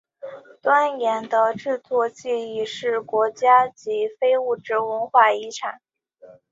[0.63, 5.79] 端砚的制作技艺是国家级非物质文化遗产。